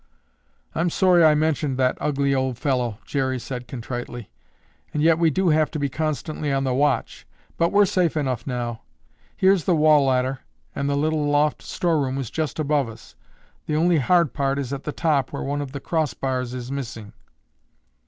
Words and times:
"I'm 0.73 0.89
sorry 0.89 1.23
I 1.23 1.35
mentioned 1.35 1.77
that 1.77 1.95
ugly 2.01 2.33
old 2.33 2.57
fellow," 2.57 2.97
Jerry 3.05 3.37
said 3.39 3.67
contritely, 3.67 4.31
"and 4.95 5.03
yet 5.03 5.19
we 5.19 5.29
do 5.29 5.49
have 5.49 5.69
to 5.69 5.77
be 5.77 5.89
constantly 5.89 6.51
on 6.51 6.63
the 6.63 6.73
watch, 6.73 7.27
but 7.55 7.71
we're 7.71 7.85
safe 7.85 8.17
enough 8.17 8.47
now. 8.47 8.81
Here's 9.37 9.65
the 9.65 9.75
wall 9.75 10.05
ladder 10.05 10.39
and 10.73 10.89
the 10.89 10.97
little 10.97 11.27
loft 11.27 11.61
storeroom 11.61 12.17
is 12.17 12.31
just 12.31 12.57
above 12.57 12.89
us. 12.89 13.13
The 13.67 13.75
only 13.75 13.99
hard 13.99 14.33
part 14.33 14.57
is 14.57 14.73
at 14.73 14.85
the 14.85 14.91
top 14.91 15.31
where 15.31 15.43
one 15.43 15.61
of 15.61 15.71
the 15.71 15.79
cross 15.79 16.15
bars 16.15 16.55
is 16.55 16.71
missing." 16.71 17.13